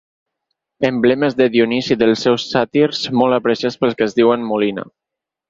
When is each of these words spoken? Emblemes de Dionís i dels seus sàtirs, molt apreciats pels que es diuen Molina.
Emblemes 0.87 1.35
de 1.41 1.45
Dionís 1.55 1.89
i 1.97 1.97
dels 2.05 2.23
seus 2.29 2.47
sàtirs, 2.55 3.03
molt 3.21 3.39
apreciats 3.39 3.79
pels 3.85 3.95
que 4.01 4.09
es 4.09 4.19
diuen 4.23 4.51
Molina. 4.55 4.89